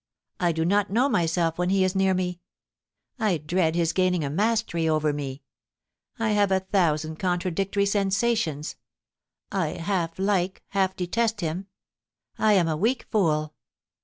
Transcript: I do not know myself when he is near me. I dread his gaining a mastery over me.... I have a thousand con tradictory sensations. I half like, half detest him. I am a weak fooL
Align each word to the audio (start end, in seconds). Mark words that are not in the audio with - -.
I 0.39 0.51
do 0.51 0.65
not 0.65 0.89
know 0.89 1.07
myself 1.07 1.59
when 1.59 1.69
he 1.69 1.83
is 1.83 1.95
near 1.95 2.15
me. 2.15 2.41
I 3.19 3.37
dread 3.37 3.75
his 3.75 3.93
gaining 3.93 4.23
a 4.23 4.31
mastery 4.31 4.89
over 4.89 5.13
me.... 5.13 5.43
I 6.17 6.29
have 6.31 6.51
a 6.51 6.61
thousand 6.61 7.17
con 7.19 7.37
tradictory 7.39 7.87
sensations. 7.87 8.77
I 9.51 9.73
half 9.77 10.17
like, 10.17 10.63
half 10.69 10.95
detest 10.95 11.41
him. 11.41 11.67
I 12.39 12.53
am 12.53 12.67
a 12.67 12.75
weak 12.77 13.09
fooL 13.11 13.53